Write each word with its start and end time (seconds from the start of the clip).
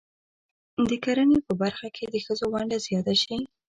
د 0.89 0.91
کرنې 1.03 1.37
په 1.47 1.53
برخه 1.61 1.87
کې 1.95 2.05
د 2.13 2.15
ښځو 2.25 2.45
ونډه 2.53 2.77
زیاته 2.85 3.13
شي. 3.21 3.37